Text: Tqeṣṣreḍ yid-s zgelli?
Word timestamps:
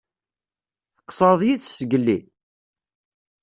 Tqeṣṣreḍ 0.97 1.41
yid-s 1.47 1.71
zgelli? 1.79 2.17